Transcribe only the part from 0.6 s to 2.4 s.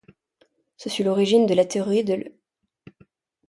Ce fut l'origine de la théorie de l'.